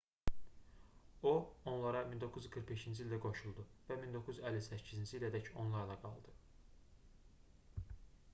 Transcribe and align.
o 1.31 1.33
onlara 1.73 1.99
1945-ci 2.13 3.05
ildə 3.05 3.19
qoşuldu 3.27 3.67
və 3.91 3.99
1958-ci 4.07 5.05
ilədək 5.21 5.53
onlarla 5.67 6.01
qaldı 6.07 6.37